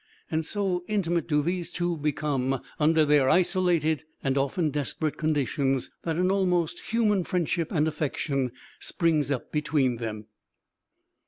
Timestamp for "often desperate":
4.35-5.15